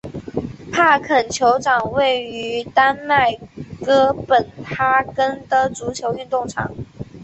[0.73, 3.37] 帕肯球场位于丹麦
[3.85, 6.73] 哥本哈根的足球运动场。